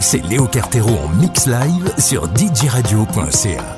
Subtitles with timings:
[0.00, 3.77] C'est Léo Cartero en mix live sur djradio.ca.